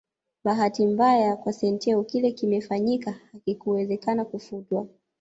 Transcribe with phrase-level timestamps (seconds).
[0.43, 4.87] Bahati mbaya kwa Santeu kile kimefanyika hakikuwezekana kufutwa